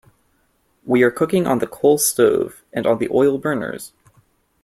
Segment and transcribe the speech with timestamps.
[0.83, 3.93] We are cooking on the coal stove and on the oil burners.